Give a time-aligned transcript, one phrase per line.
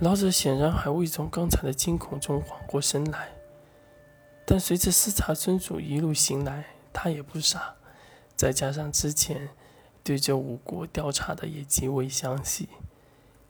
[0.00, 3.32] 老者显然还未从刚才的惊恐中缓过神来，
[4.46, 7.74] 但随着视察尊主一路行来，他也不傻，
[8.34, 9.50] 再加上之前
[10.02, 12.70] 对这五国调查的也极为详细，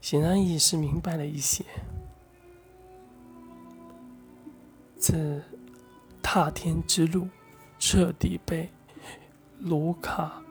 [0.00, 1.64] 显然也是明白了一些。
[5.00, 5.40] 这
[6.20, 7.28] 踏天之路
[7.78, 8.70] 彻底被
[9.60, 10.42] 卢卡，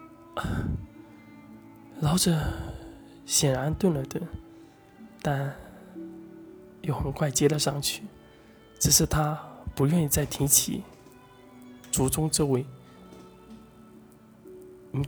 [2.00, 2.40] 老者
[3.26, 4.26] 显然顿了顿，
[5.22, 5.54] 但。
[6.90, 8.02] 又很快接了上去，
[8.80, 9.40] 只是他
[9.76, 10.82] 不愿意再提起
[11.92, 12.66] 族中这位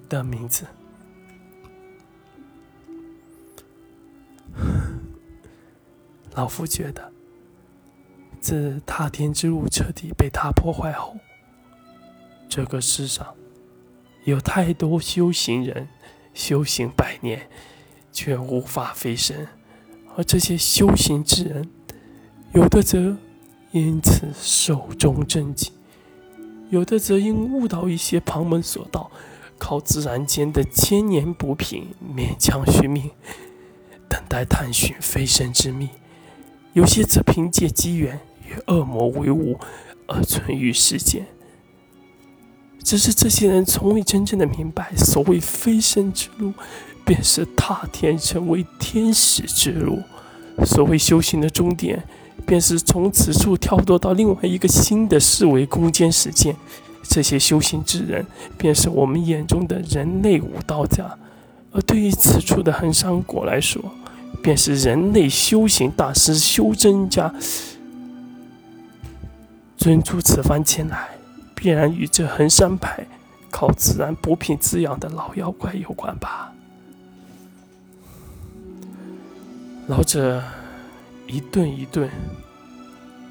[0.08, 0.68] 的名字。
[6.36, 7.12] 老夫觉得，
[8.40, 11.18] 自踏天之路彻底被他破坏后，
[12.48, 13.36] 这个世上
[14.26, 15.90] 有太多修行人
[16.32, 17.50] 修行百年，
[18.12, 19.48] 却无法飞升。
[20.16, 21.70] 而这些修行之人，
[22.54, 23.18] 有的则
[23.72, 25.70] 因此寿终正寝，
[26.70, 29.10] 有的则因悟到一些旁门左道，
[29.58, 33.12] 靠自然间的千年补品勉强续命，
[34.10, 35.88] 等待探寻飞升之秘；
[36.74, 39.58] 有些则凭借机缘与恶魔为伍
[40.08, 41.26] 而存于世间。
[42.84, 46.52] 只是这些人从未真正的明白，所谓飞升之路。
[47.12, 50.02] 便是踏天成为天使之路。
[50.64, 52.02] 所谓修行的终点，
[52.46, 56.56] 便是从此处跳脱到另外一个新的四维空间实践。
[57.04, 58.26] 这些修行之人，
[58.58, 61.04] 便是我们眼中的人类武道家；
[61.74, 63.84] 而对于此处的恒山果来说，
[64.42, 67.34] 便是人类修行大师、修真家。
[69.76, 71.10] 尊主此番前来，
[71.54, 73.06] 必然与这恒山派
[73.50, 76.54] 靠自然补品滋养的老妖怪有关吧。
[79.92, 80.42] 老者
[81.28, 82.10] 一顿一顿，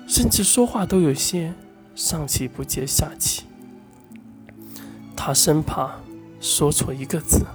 [0.06, 1.55] 甚至说话都有些
[1.94, 3.45] 上气不接下气。
[5.17, 5.90] 他生怕
[6.39, 7.46] 说错一个字。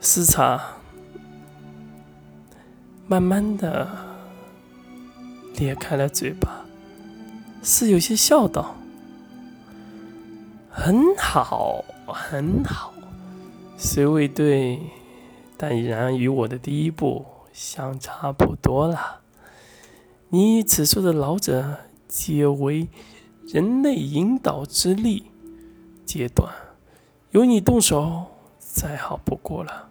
[0.00, 0.58] 思茶
[3.06, 3.86] 慢慢的
[5.56, 6.64] 咧开了嘴巴，
[7.62, 8.74] 似有些笑道
[10.72, 12.94] ：“很好，很好，
[13.76, 14.80] 虽未对。”
[15.56, 19.20] 但已然与我的第一步相差不多了。
[20.28, 21.78] 你此处的老者
[22.08, 22.88] 皆为
[23.46, 25.30] 人类引导之力
[26.04, 26.52] 阶段，
[27.30, 28.26] 由你动手
[28.58, 29.88] 再好不过了。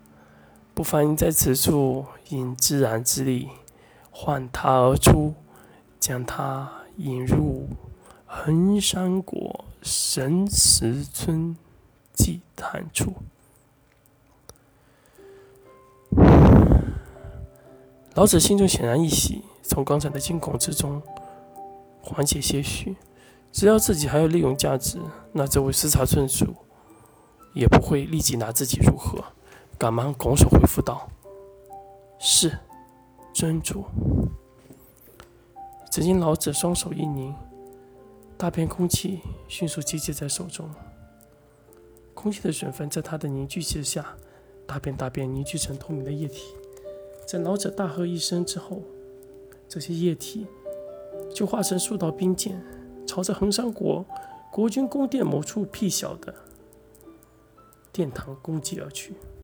[0.74, 3.48] 不妨在此处引自然之力
[4.12, 5.34] 唤他而出，
[6.00, 7.70] 将他引入
[8.26, 11.56] 衡山国神石村
[12.14, 13.14] 祭坛处。
[18.16, 21.02] 老者心中显然一喜，从刚才的惊恐之中
[22.02, 22.96] 缓解些许。
[23.52, 24.98] 只要自己还有利用价值，
[25.34, 26.56] 那这位视察村主
[27.54, 29.24] 也不会立即拿自己如何。
[29.78, 31.10] 赶忙拱手回复道
[32.18, 32.58] ：“是，
[33.34, 33.84] 尊主。”
[35.92, 37.34] 只见老者双手一拧，
[38.38, 40.70] 大片空气迅速集结在手中，
[42.14, 44.06] 空气的水分在他的凝聚之下，
[44.66, 46.56] 大片大片凝聚成透明的液体。
[47.26, 48.84] 在老者大喝一声之后，
[49.68, 50.46] 这些液体
[51.34, 52.64] 就化成数道冰箭，
[53.08, 54.06] 朝着衡山国
[54.52, 56.34] 国君宫殿某处僻小的
[57.92, 59.16] 殿堂攻击而去。